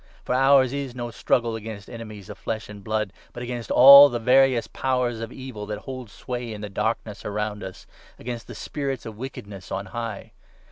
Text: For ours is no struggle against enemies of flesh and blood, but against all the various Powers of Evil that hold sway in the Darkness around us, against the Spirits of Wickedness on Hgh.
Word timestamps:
For 0.25 0.33
ours 0.33 0.73
is 0.73 0.95
no 0.95 1.11
struggle 1.11 1.55
against 1.55 1.87
enemies 1.87 2.27
of 2.27 2.39
flesh 2.39 2.69
and 2.69 2.83
blood, 2.83 3.13
but 3.33 3.43
against 3.43 3.69
all 3.69 4.09
the 4.09 4.17
various 4.17 4.65
Powers 4.65 5.19
of 5.19 5.31
Evil 5.31 5.67
that 5.67 5.77
hold 5.81 6.09
sway 6.09 6.51
in 6.51 6.61
the 6.61 6.69
Darkness 6.69 7.23
around 7.23 7.61
us, 7.61 7.85
against 8.17 8.47
the 8.47 8.55
Spirits 8.55 9.05
of 9.05 9.15
Wickedness 9.19 9.71
on 9.71 9.89
Hgh. 9.89 10.31